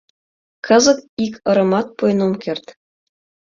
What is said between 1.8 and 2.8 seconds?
пуэн ом керт.